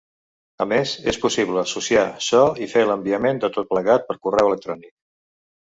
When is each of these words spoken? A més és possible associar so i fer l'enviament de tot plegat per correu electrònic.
A 0.63 0.65
més 0.69 0.93
és 1.11 1.19
possible 1.25 1.61
associar 1.65 2.07
so 2.29 2.41
i 2.67 2.71
fer 2.73 2.87
l'enviament 2.93 3.45
de 3.47 3.53
tot 3.61 3.71
plegat 3.77 4.11
per 4.11 4.19
correu 4.27 4.53
electrònic. 4.53 4.95